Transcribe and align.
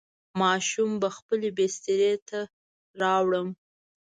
ماشوم 0.41 0.91
به 1.01 1.09
خپلې 1.17 1.49
بسترې 1.57 2.13
ته 2.29 2.39
راوړم. 3.01 3.47